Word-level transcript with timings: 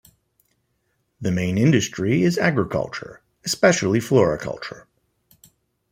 The 1.21 1.29
main 1.29 1.59
industry 1.59 2.23
is 2.23 2.39
agriculture, 2.39 3.21
especially 3.45 3.99
floriculture. 3.99 4.87